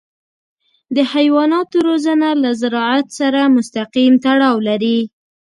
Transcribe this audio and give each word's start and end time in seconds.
د 0.95 0.97
حیواناتو 1.13 1.77
روزنه 1.87 2.29
له 2.43 2.49
زراعت 2.61 3.07
سره 3.19 3.39
مستقیم 3.55 4.13
تړاو 4.25 4.55
لري. 4.67 4.99